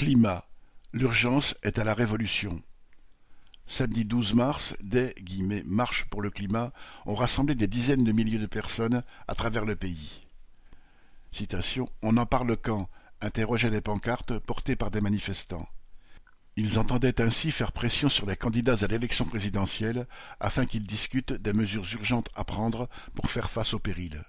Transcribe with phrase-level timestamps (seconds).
[0.00, 0.46] Climat:
[0.94, 2.62] l'urgence est à la révolution.
[3.66, 5.14] Samedi 12 mars, des
[5.66, 6.72] «marches pour le climat»
[7.04, 10.22] ont rassemblé des dizaines de milliers de personnes à travers le pays.
[12.00, 12.88] On en parle quand?
[13.20, 15.68] interrogeaient les pancartes portées par des manifestants.
[16.56, 20.06] Ils entendaient ainsi faire pression sur les candidats à l'élection présidentielle
[20.40, 24.24] afin qu'ils discutent des mesures urgentes à prendre pour faire face au péril.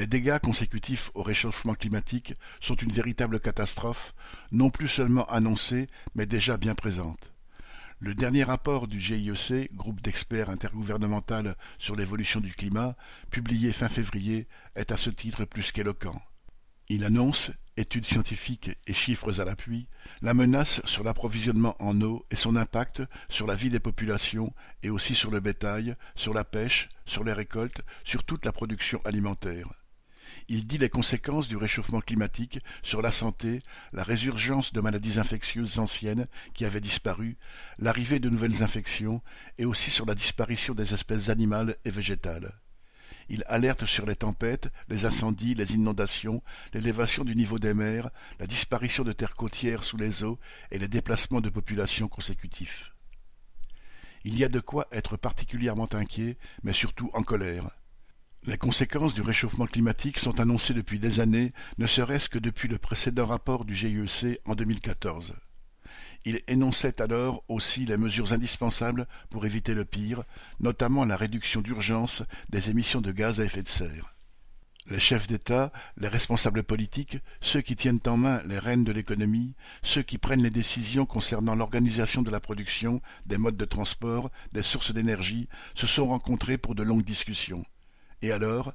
[0.00, 4.14] Les dégâts consécutifs au réchauffement climatique sont une véritable catastrophe,
[4.50, 7.34] non plus seulement annoncée, mais déjà bien présente.
[7.98, 12.96] Le dernier rapport du GIEC, groupe d'experts intergouvernemental sur l'évolution du climat,
[13.30, 16.18] publié fin février, est à ce titre plus qu'éloquent.
[16.88, 19.86] Il annonce, études scientifiques et chiffres à l'appui,
[20.22, 24.88] la menace sur l'approvisionnement en eau et son impact sur la vie des populations et
[24.88, 29.68] aussi sur le bétail, sur la pêche, sur les récoltes, sur toute la production alimentaire.
[30.52, 33.60] Il dit les conséquences du réchauffement climatique sur la santé,
[33.92, 37.36] la résurgence de maladies infectieuses anciennes qui avaient disparu,
[37.78, 39.22] l'arrivée de nouvelles infections
[39.58, 42.52] et aussi sur la disparition des espèces animales et végétales.
[43.28, 46.42] Il alerte sur les tempêtes, les incendies, les inondations,
[46.74, 50.40] l'élévation du niveau des mers, la disparition de terres côtières sous les eaux
[50.72, 52.92] et les déplacements de populations consécutifs.
[54.24, 57.70] Il y a de quoi être particulièrement inquiet, mais surtout en colère.
[58.46, 62.78] Les conséquences du réchauffement climatique sont annoncées depuis des années, ne serait-ce que depuis le
[62.78, 65.34] précédent rapport du GIEC en 2014.
[66.24, 70.24] Il énonçait alors aussi les mesures indispensables pour éviter le pire,
[70.58, 74.14] notamment la réduction d'urgence des émissions de gaz à effet de serre.
[74.88, 79.54] Les chefs d'État, les responsables politiques, ceux qui tiennent en main les rênes de l'économie,
[79.82, 84.62] ceux qui prennent les décisions concernant l'organisation de la production, des modes de transport, des
[84.62, 87.66] sources d'énergie, se sont rencontrés pour de longues discussions.
[88.22, 88.74] Et alors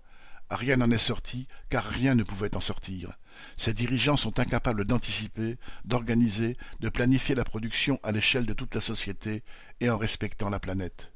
[0.50, 3.14] Rien n'en est sorti, car rien ne pouvait en sortir.
[3.58, 8.82] Ces dirigeants sont incapables d'anticiper, d'organiser, de planifier la production à l'échelle de toute la
[8.82, 9.44] société
[9.80, 11.12] et en respectant la planète.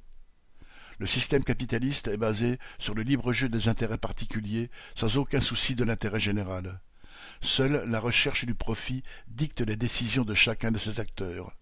[0.97, 5.75] Le système capitaliste est basé sur le libre jeu des intérêts particuliers sans aucun souci
[5.75, 6.81] de l'intérêt général.
[7.41, 11.55] Seule la recherche du profit dicte les décisions de chacun de ces acteurs.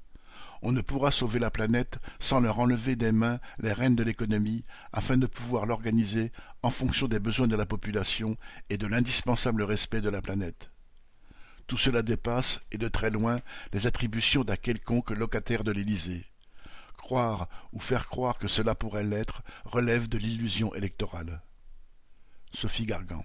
[0.61, 4.63] On ne pourra sauver la planète sans leur enlever des mains les rênes de l'économie
[4.91, 6.31] afin de pouvoir l'organiser
[6.63, 8.37] en fonction des besoins de la population
[8.69, 10.71] et de l'indispensable respect de la planète.
[11.67, 13.41] Tout cela dépasse, et de très loin,
[13.73, 16.25] les attributions d'un quelconque locataire de l'Élysée.
[16.95, 21.41] Croire ou faire croire que cela pourrait l'être relève de l'illusion électorale.
[22.53, 23.23] Sophie Gargan